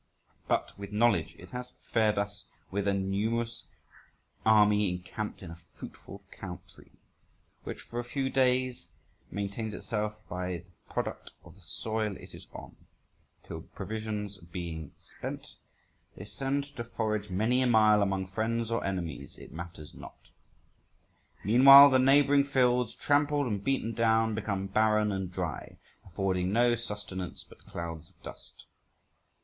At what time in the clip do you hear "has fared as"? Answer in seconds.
1.51-2.45